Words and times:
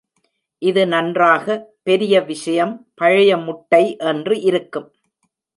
இது 0.61 0.87
நன்றாக, 0.87 1.45
பெரிய 1.83 2.21
விஷயம், 2.21 2.73
பழைய 2.95 3.37
முட்டை 3.37 3.83
என்று 4.05 4.41
இருக்கும். 4.41 4.89